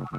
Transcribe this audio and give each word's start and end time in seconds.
Mm-hmm. 0.00 0.18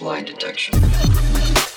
Lie 0.00 0.22
detection. 0.22 1.71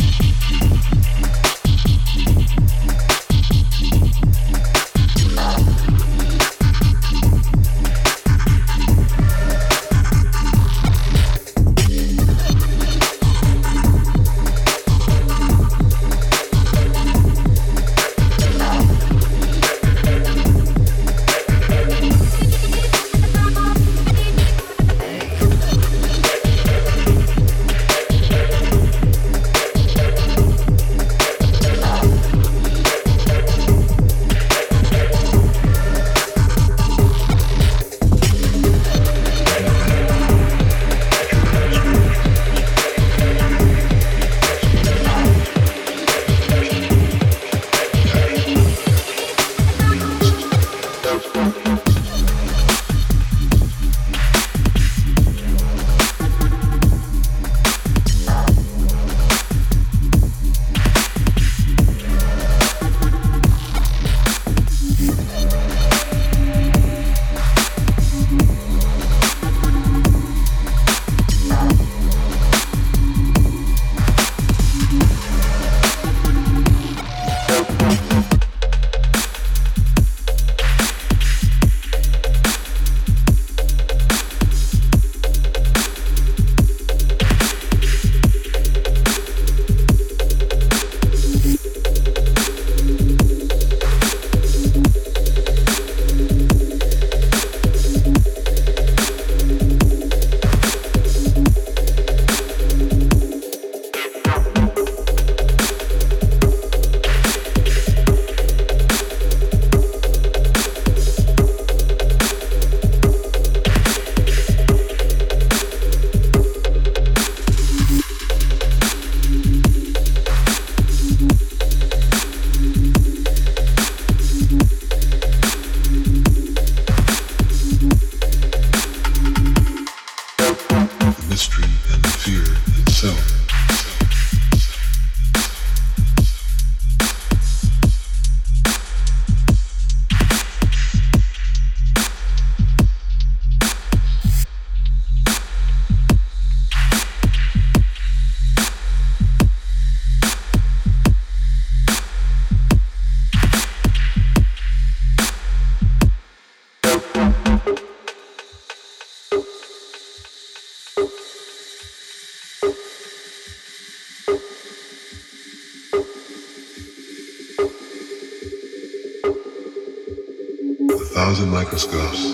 Microscopes, 171.75 172.33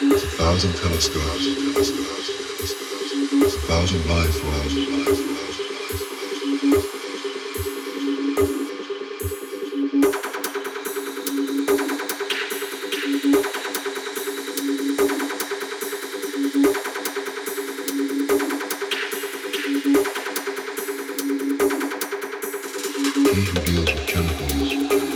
a 0.00 0.26
thousand 0.38 0.72
telescopes, 0.76 1.46
a 3.42 3.60
thousand 3.66 4.00
blindfolds. 4.02 4.74
He 23.34 23.44
who 23.44 23.58
deals 23.64 23.92
with 23.92 24.06
chemicals 24.06 25.15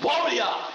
glória! 0.00 0.67